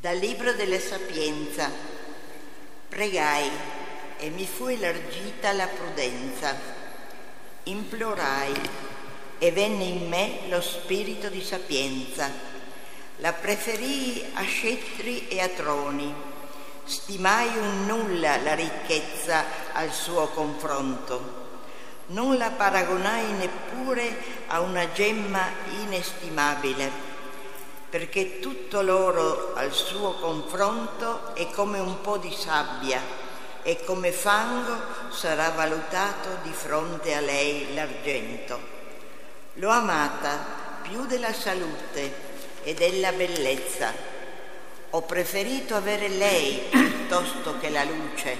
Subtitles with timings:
[0.00, 1.68] Dal libro della sapienza.
[2.88, 3.50] Pregai
[4.18, 6.56] e mi fu elargita la prudenza.
[7.64, 8.54] Implorai
[9.38, 12.30] e venne in me lo spirito di sapienza.
[13.16, 16.14] La preferii a scettri e a troni.
[16.84, 21.46] Stimai un nulla la ricchezza al suo confronto.
[22.06, 25.44] Non la paragonai neppure a una gemma
[25.80, 27.07] inestimabile
[27.90, 33.00] perché tutto l'oro al suo confronto è come un po' di sabbia
[33.62, 34.76] e come fango
[35.10, 38.58] sarà valutato di fronte a lei l'argento.
[39.54, 40.38] L'ho amata
[40.82, 42.26] più della salute
[42.62, 43.92] e della bellezza.
[44.90, 48.36] Ho preferito avere lei piuttosto che la luce,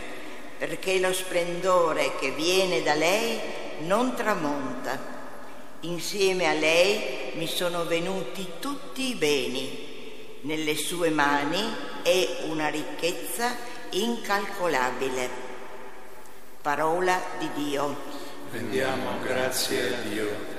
[0.58, 3.40] perché lo splendore che viene da lei
[3.80, 5.16] non tramonta
[5.82, 9.86] Insieme a lei mi sono venuti tutti i beni.
[10.42, 11.60] Nelle sue mani
[12.02, 13.56] è una ricchezza
[13.90, 15.28] incalcolabile.
[16.62, 17.96] Parola di Dio.
[18.50, 20.57] Rendiamo grazie a Dio.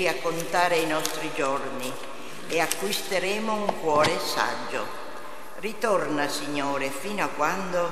[0.00, 1.92] Insegnaci a contare i nostri giorni
[2.48, 4.98] e acquisteremo un cuore saggio.
[5.58, 7.90] Ritorna, Signore, fino a quando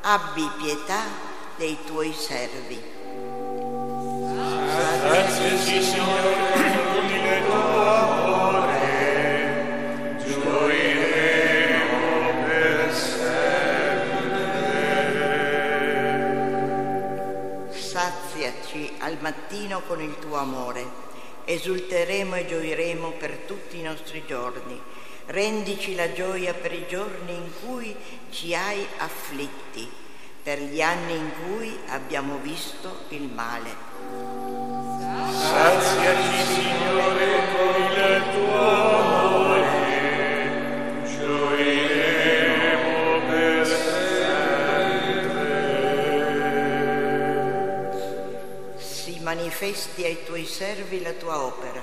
[0.00, 1.02] abbi pietà
[1.56, 2.82] dei tuoi servi.
[5.02, 6.52] Grazie, Signore,
[18.98, 21.03] al mattino con il tuo amore
[21.44, 24.80] esulteremo e gioiremo per tutti i nostri giorni.
[25.26, 27.94] Rendici la gioia per i giorni in cui
[28.30, 29.90] ci hai afflitti,
[30.42, 33.70] per gli anni in cui abbiamo visto il male.
[35.32, 36.73] Saziaci,
[49.54, 51.80] manifesti ai tuoi servi la tua opera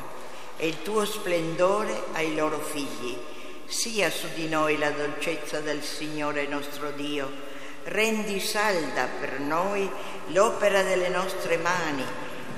[0.57, 3.17] e il tuo splendore ai loro figli.
[3.65, 7.31] Sia su di noi la dolcezza del Signore nostro Dio.
[7.83, 9.89] Rendi salda per noi
[10.27, 12.03] l'opera delle nostre mani,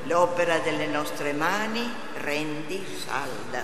[0.06, 3.64] l'opera delle nostre mani rendi salda.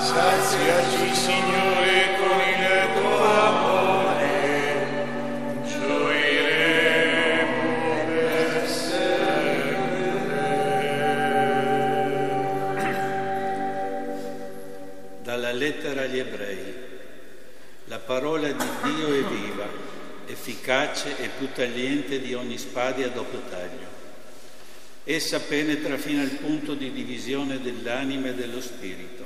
[0.00, 2.97] Saziaci, Signore, con il
[15.68, 16.74] lettera agli ebrei.
[17.84, 19.66] La parola di Dio è viva,
[20.26, 23.96] efficace e più tagliente di ogni spada a doppio taglio.
[25.04, 29.24] Essa penetra fino al punto di divisione dell'anima e dello spirito,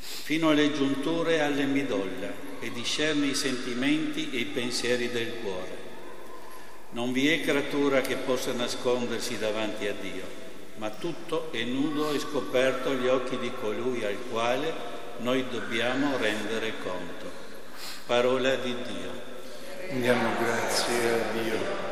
[0.00, 5.80] fino alle giunture e alle midolla, e discerne i sentimenti e i pensieri del cuore.
[6.90, 10.24] Non vi è creatura che possa nascondersi davanti a Dio,
[10.76, 14.91] ma tutto è nudo e scoperto agli occhi di colui al quale
[15.22, 17.30] noi dobbiamo rendere conto.
[18.06, 19.10] Parola di Dio.
[20.00, 21.90] Diamo grazie a Dio.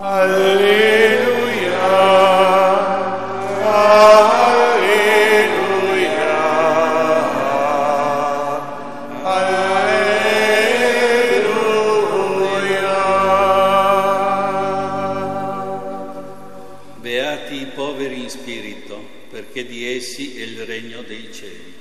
[0.00, 1.46] Alleluia.
[3.62, 4.06] Alleluia.
[9.22, 9.76] Alleluia.
[16.96, 18.57] Beati i poveri in spirito,
[20.08, 21.76] essi il regno dei cieli.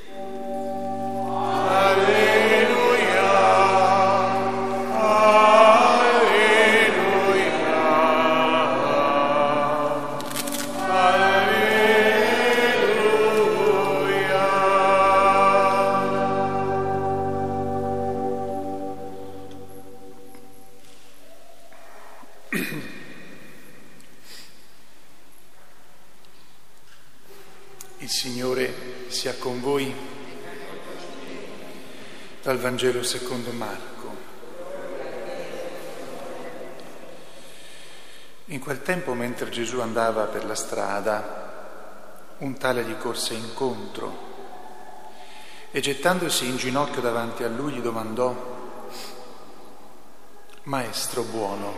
[28.08, 28.74] Il Signore
[29.10, 29.94] sia con voi.
[32.42, 34.16] Dal Vangelo secondo Marco.
[38.46, 44.18] In quel tempo, mentre Gesù andava per la strada, un tale gli corse incontro
[45.72, 48.88] E gettandosi in ginocchio davanti a lui gli domandò,
[50.64, 51.76] Maestro buono,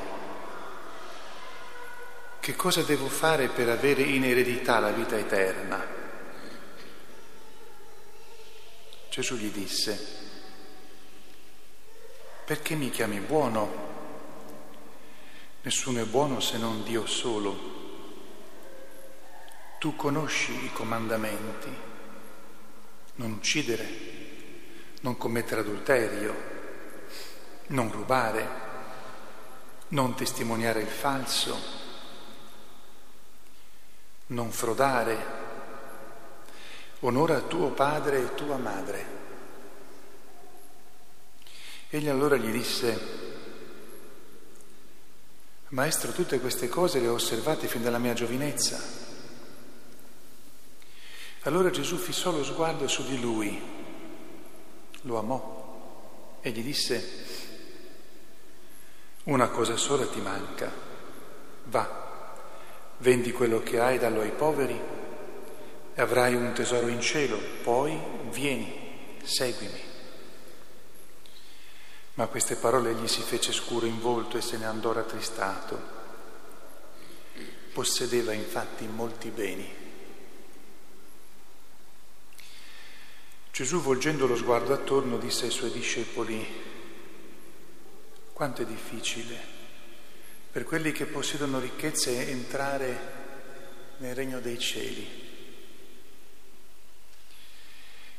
[2.39, 5.98] che cosa devo fare per avere in eredità la vita eterna?
[9.09, 10.17] Gesù gli disse,
[12.45, 13.87] perché mi chiami buono?
[15.61, 17.77] Nessuno è buono se non Dio solo.
[19.79, 21.75] Tu conosci i comandamenti,
[23.15, 23.87] non uccidere,
[25.01, 26.35] non commettere adulterio,
[27.67, 28.47] non rubare,
[29.89, 31.57] non testimoniare il falso,
[34.27, 35.38] non frodare,
[37.01, 39.17] onora tuo padre e tua madre.
[41.89, 43.17] Egli allora gli disse,
[45.69, 49.07] Maestro, tutte queste cose le ho osservate fin dalla mia giovinezza.
[51.43, 53.59] Allora Gesù fissò lo sguardo su di lui,
[55.03, 57.27] lo amò e gli disse,
[59.23, 60.71] una cosa sola ti manca,
[61.65, 62.35] va,
[62.97, 64.97] vendi quello che hai, dallo ai poveri
[66.01, 67.97] avrai un tesoro in cielo, poi
[68.29, 69.81] vieni, seguimi.
[72.13, 75.97] Ma queste parole gli si fece scuro in volto e se ne andò rattristato.
[77.73, 79.77] Possedeva infatti molti beni.
[83.51, 86.45] Gesù, volgendo lo sguardo attorno, disse ai suoi discepoli,
[88.33, 89.57] quanto è difficile
[90.51, 93.17] per quelli che possiedono ricchezze entrare
[93.97, 95.18] nel regno dei cieli.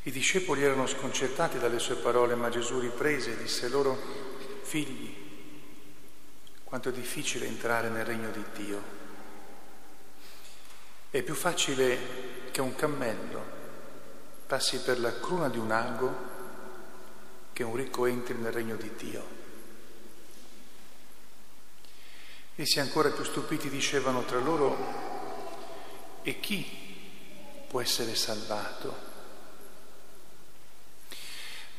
[0.03, 3.99] I discepoli erano sconcertati dalle sue parole, ma Gesù riprese e disse loro,
[4.63, 5.15] figli,
[6.65, 8.83] quanto è difficile entrare nel regno di Dio.
[11.11, 13.59] È più facile che un cammello
[14.47, 16.29] passi per la cruna di un ago
[17.53, 19.39] che un ricco entri nel regno di Dio.
[22.55, 25.09] Essi ancora più stupiti dicevano tra loro,
[26.23, 26.65] e chi
[27.69, 29.10] può essere salvato?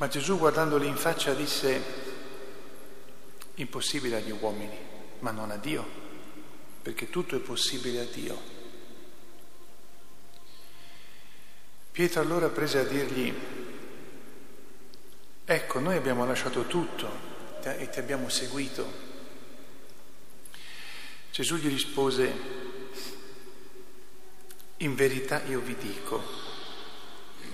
[0.02, 1.80] Ma Gesù guardandoli in faccia disse,
[3.54, 4.76] impossibile agli uomini,
[5.20, 5.86] ma non a Dio,
[6.82, 8.42] perché tutto è possibile a Dio.
[11.92, 13.32] Pietro allora prese a dirgli,
[15.46, 17.08] ecco, noi abbiamo lasciato tutto
[17.62, 18.92] e ti abbiamo seguito.
[21.30, 22.34] Gesù gli rispose,
[24.78, 26.51] in verità io vi dico,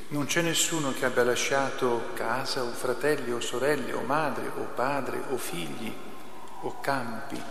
[0.09, 5.21] non c'è nessuno che abbia lasciato casa o fratelli o sorelle o madre o padre
[5.30, 5.94] o figli
[6.62, 7.42] o campi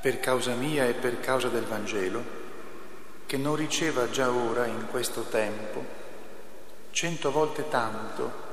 [0.00, 2.38] per causa mia e per causa del Vangelo,
[3.26, 5.98] che non riceva già ora in questo tempo
[6.90, 8.48] cento volte tanto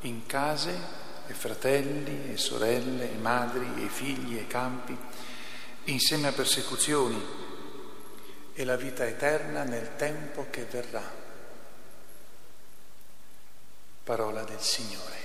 [0.00, 4.96] in case e fratelli e sorelle e madri e figli e campi,
[5.84, 7.24] insieme a persecuzioni
[8.52, 11.21] e la vita eterna nel tempo che verrà.
[14.04, 15.21] Parola del Signore.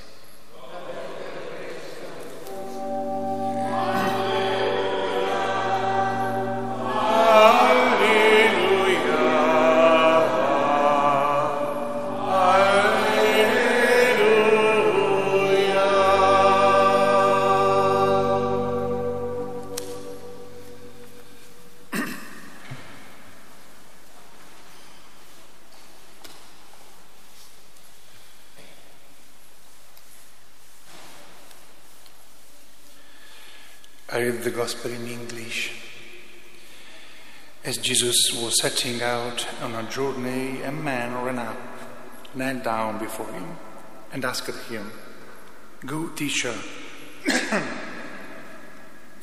[34.17, 35.71] I read the Gospel in English.
[37.63, 41.55] As Jesus was setting out on a journey, a man ran up,
[42.33, 43.45] knelt down before him,
[44.12, 44.91] and asked him,
[45.86, 46.55] Good teacher,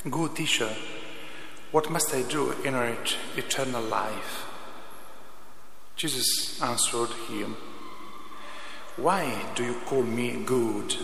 [0.09, 0.73] good teacher,
[1.71, 4.45] what must I do to inherit eternal life?
[5.97, 7.57] Jesus answered him,
[8.95, 10.95] Why do you call me good?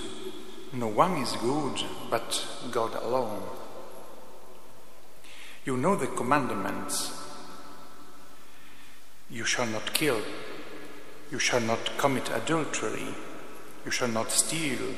[0.71, 3.57] No one is good but God alone.
[5.63, 7.17] You know the commandments.
[9.29, 10.21] You shall not kill.
[11.31, 13.07] You shall not commit adultery.
[13.85, 14.95] You shall not steal.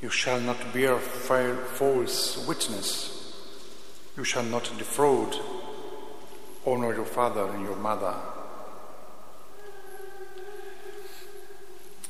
[0.00, 3.14] You shall not bear false witness.
[4.16, 5.36] You shall not defraud.
[6.66, 8.14] Honor your father and your mother.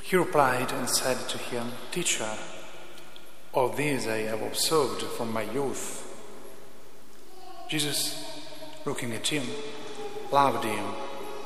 [0.03, 2.31] He replied and said to him, Teacher,
[3.53, 6.13] all these I have observed from my youth.
[7.68, 8.25] Jesus,
[8.85, 9.44] looking at him,
[10.30, 10.85] loved him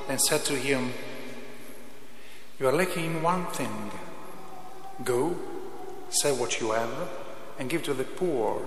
[0.08, 0.92] and said to him,
[2.58, 3.90] You are lacking in one thing.
[5.04, 5.36] Go,
[6.10, 7.08] sell what you have,
[7.58, 8.62] and give to the poor,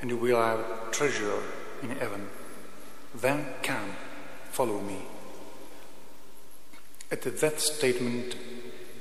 [0.00, 1.42] and you will have treasure
[1.82, 2.28] in heaven.
[3.14, 3.96] Then come,
[4.50, 5.02] follow me.
[7.10, 8.36] At that statement,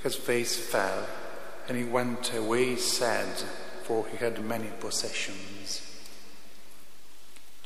[0.03, 1.07] his face fell,
[1.69, 3.27] and he went away sad,
[3.83, 5.50] for he had many possessions.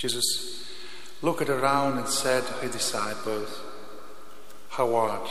[0.05, 0.69] Jesus
[1.23, 3.59] looked around and said to his disciples,
[4.69, 5.27] How hard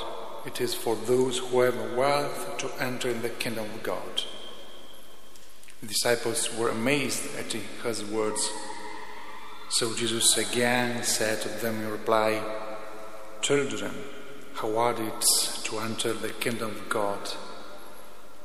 [0.47, 4.25] it is for those who have wealth to enter in the kingdom of God.
[5.81, 8.51] The disciples were amazed at his words.
[9.71, 12.43] So Jesus again said to them in reply,
[13.43, 13.95] Children,
[14.55, 17.21] how hard it is to enter the kingdom of God.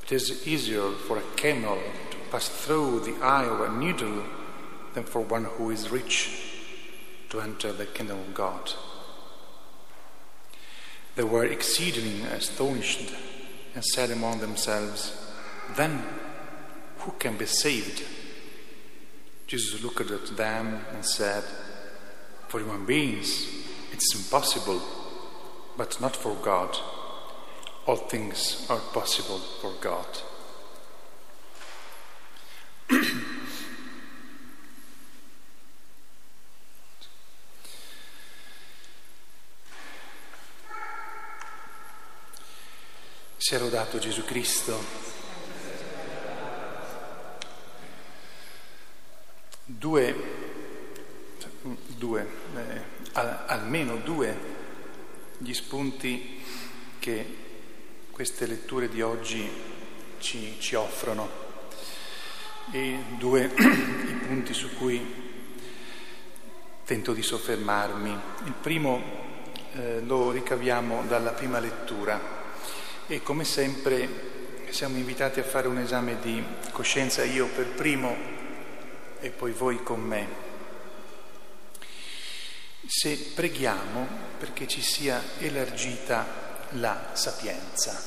[0.04, 1.80] It is easier for a camel
[2.12, 4.24] to pass through the eye of a needle
[4.94, 6.30] than for one who is rich
[7.30, 8.74] to enter the kingdom of God.
[11.16, 13.14] They were exceedingly astonished
[13.76, 15.32] and said among themselves,
[15.76, 16.04] Then
[17.00, 18.04] who can be saved?
[19.48, 21.44] Jesus looked at them and said,
[22.48, 23.48] For human beings
[23.92, 24.82] it's impossible,
[25.78, 26.78] but not for God.
[27.86, 30.06] All things are possible for God.
[43.50, 44.80] Si è rodato Gesù Cristo.
[49.66, 50.16] Due,
[51.88, 52.82] due eh,
[53.48, 54.38] almeno due
[55.40, 56.44] gli spunti
[57.00, 57.36] che
[58.12, 59.50] queste letture di oggi
[60.20, 61.28] ci, ci offrono
[62.70, 65.04] e due i punti su cui
[66.86, 68.16] tento di soffermarmi.
[68.46, 69.02] Il primo
[69.74, 72.38] eh, lo ricaviamo dalla prima lettura
[73.12, 74.08] e come sempre
[74.70, 78.16] siamo invitati a fare un esame di coscienza io per primo
[79.20, 80.28] e poi voi con me.
[82.86, 88.00] Se preghiamo perché ci sia elargita la sapienza,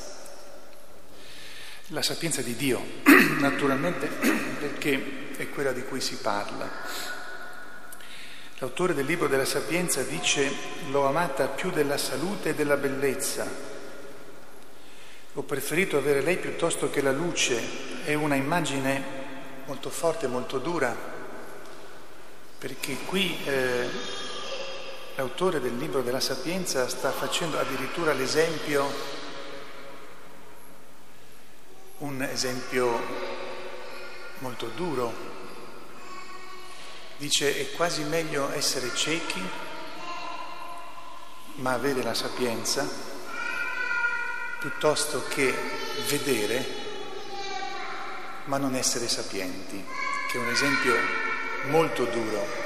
[1.87, 2.81] la sapienza di Dio,
[3.39, 4.07] naturalmente
[4.57, 6.71] perché è quella di cui si parla.
[8.59, 10.49] L'autore del libro della sapienza dice
[10.91, 13.72] l'ho amata più della salute e della bellezza
[15.35, 19.03] ho preferito avere lei piuttosto che la luce, è una immagine
[19.65, 20.95] molto forte, molto dura,
[22.59, 23.89] perché qui eh,
[25.15, 28.87] l'autore del libro della Sapienza sta facendo addirittura l'esempio,
[31.99, 33.01] un esempio
[34.37, 35.31] molto duro.
[37.17, 39.41] Dice è quasi meglio essere ciechi,
[41.55, 43.12] ma avere la sapienza
[44.63, 45.53] piuttosto che
[46.07, 46.65] vedere
[48.45, 49.83] ma non essere sapienti,
[50.31, 50.95] che è un esempio
[51.63, 52.61] molto duro.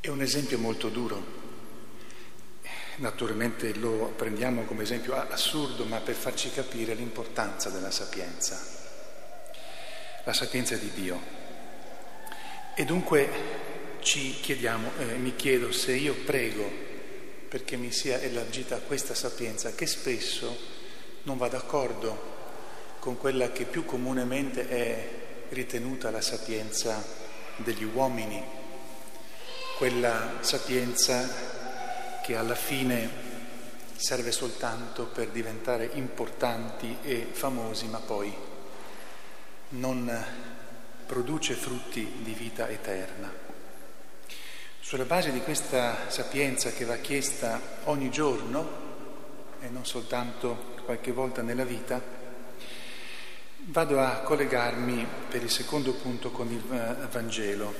[0.00, 1.43] È un esempio molto duro
[2.96, 8.60] naturalmente lo prendiamo come esempio assurdo, ma per farci capire l'importanza della sapienza,
[10.24, 11.20] la sapienza di Dio.
[12.74, 13.28] E dunque
[14.00, 16.70] ci chiediamo, eh, mi chiedo se io prego
[17.48, 20.56] perché mi sia elargita questa sapienza, che spesso
[21.22, 22.32] non va d'accordo
[22.98, 25.08] con quella che più comunemente è
[25.50, 27.04] ritenuta la sapienza
[27.56, 28.42] degli uomini,
[29.78, 31.63] quella sapienza
[32.24, 33.10] che alla fine
[33.96, 38.34] serve soltanto per diventare importanti e famosi, ma poi
[39.68, 40.24] non
[41.04, 43.30] produce frutti di vita eterna.
[44.80, 48.68] Sulla base di questa sapienza che va chiesta ogni giorno
[49.60, 52.00] e non soltanto qualche volta nella vita,
[53.66, 57.74] vado a collegarmi per il secondo punto con il eh, Vangelo.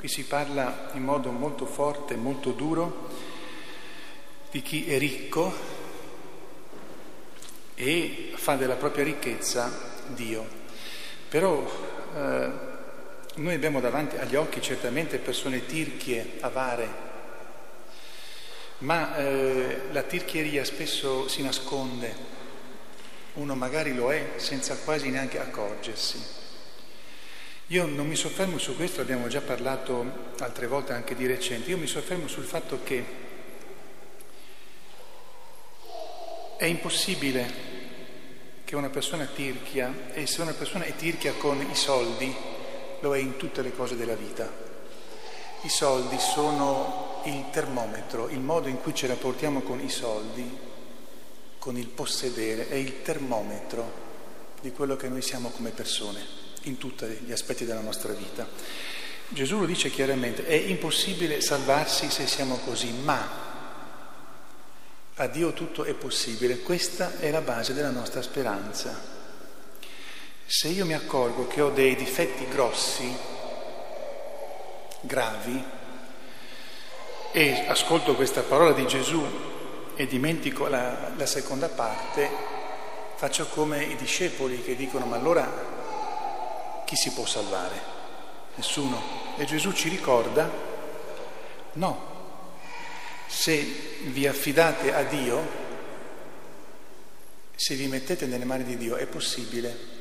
[0.00, 3.32] Qui si parla in modo molto forte, molto duro,
[4.54, 5.52] di chi è ricco
[7.74, 9.68] e fa della propria ricchezza
[10.06, 10.46] Dio.
[11.28, 11.68] Però
[12.14, 12.50] eh,
[13.34, 16.88] noi abbiamo davanti agli occhi certamente persone tirchie, avare,
[18.78, 22.14] ma eh, la tirchieria spesso si nasconde,
[23.32, 26.22] uno magari lo è senza quasi neanche accorgersi.
[27.68, 31.76] Io non mi soffermo su questo, abbiamo già parlato altre volte anche di recente, io
[31.76, 33.23] mi soffermo sul fatto che
[36.64, 37.72] è impossibile
[38.64, 42.34] che una persona tirchia, e se una persona è tirchia con i soldi,
[43.00, 44.50] lo è in tutte le cose della vita.
[45.60, 50.58] I soldi sono il termometro, il modo in cui ci rapportiamo con i soldi,
[51.58, 54.02] con il possedere, è il termometro
[54.60, 56.20] di quello che noi siamo come persone,
[56.62, 58.48] in tutti gli aspetti della nostra vita.
[59.28, 63.43] Gesù lo dice chiaramente, è impossibile salvarsi se siamo così, ma
[65.16, 69.12] a Dio tutto è possibile, questa è la base della nostra speranza.
[70.44, 73.16] Se io mi accorgo che ho dei difetti grossi,
[75.00, 75.64] gravi,
[77.30, 79.24] e ascolto questa parola di Gesù
[79.94, 82.28] e dimentico la, la seconda parte,
[83.14, 87.92] faccio come i discepoli che dicono ma allora chi si può salvare?
[88.56, 89.00] Nessuno.
[89.36, 90.50] E Gesù ci ricorda,
[91.74, 92.13] no,
[93.34, 93.66] se
[94.04, 95.62] vi affidate a Dio,
[97.56, 99.92] se vi mettete nelle mani di Dio, è possibile.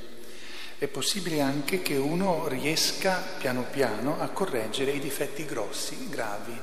[0.77, 6.57] È possibile anche che uno riesca piano piano a correggere i difetti grossi, gravi,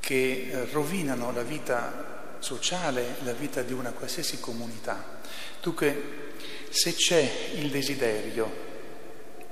[0.00, 5.20] che eh, rovinano la vita sociale, la vita di una qualsiasi comunità.
[5.62, 6.32] Dunque,
[6.68, 8.68] se c'è il desiderio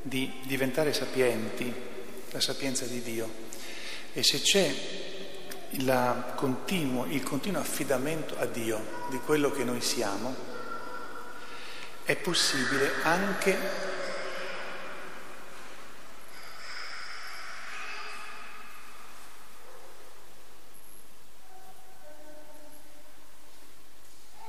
[0.03, 1.73] di diventare sapienti,
[2.31, 3.47] la sapienza di Dio,
[4.13, 4.75] e se c'è
[6.35, 10.35] continuo, il continuo affidamento a Dio di quello che noi siamo,
[12.05, 13.87] è possibile anche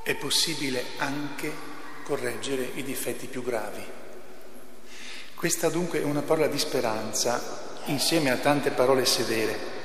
[0.03, 1.53] è possibile anche
[2.03, 3.85] correggere i difetti più gravi.
[5.35, 9.78] Questa dunque è una parola di speranza insieme a tante parole severe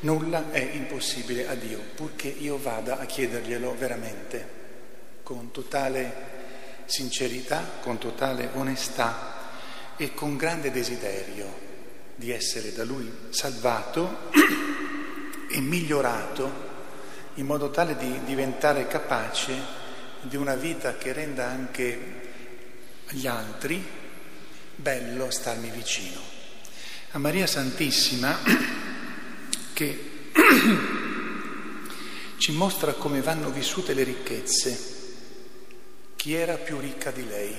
[0.00, 4.48] Nulla è impossibile a Dio, purché io vada a chiederglielo veramente,
[5.22, 6.34] con totale
[6.84, 9.34] sincerità, con totale onestà
[9.96, 11.64] e con grande desiderio
[12.14, 14.30] di essere da Lui salvato
[15.50, 16.64] e migliorato
[17.34, 19.54] in modo tale di diventare capace
[20.22, 22.24] di una vita che renda anche
[23.06, 23.84] agli altri
[24.74, 26.20] bello starmi vicino.
[27.12, 28.38] A Maria Santissima
[29.76, 30.30] che
[32.38, 34.94] ci mostra come vanno vissute le ricchezze.
[36.16, 37.54] Chi era più ricca di lei?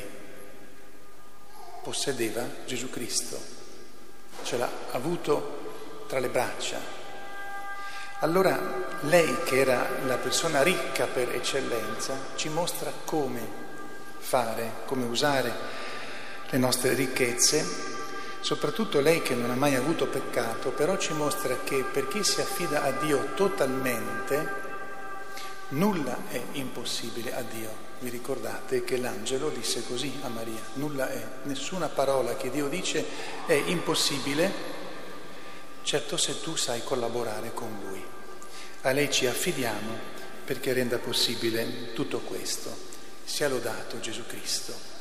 [1.84, 3.40] Possedeva Gesù Cristo,
[4.42, 6.80] ce l'ha avuto tra le braccia.
[8.22, 13.48] Allora lei, che era la persona ricca per eccellenza, ci mostra come
[14.18, 15.54] fare, come usare
[16.50, 17.97] le nostre ricchezze
[18.40, 22.42] soprattutto lei che non ha mai avuto peccato, però ci mostra che per chi si
[22.42, 24.66] affida a Dio totalmente,
[25.70, 27.86] nulla è impossibile a Dio.
[28.00, 33.04] Vi ricordate che l'angelo disse così a Maria, nulla è, nessuna parola che Dio dice
[33.46, 34.76] è impossibile,
[35.82, 38.04] certo se tu sai collaborare con Lui.
[38.82, 42.74] A lei ci affidiamo perché renda possibile tutto questo.
[43.26, 44.96] Sia lodato Gesù Cristo.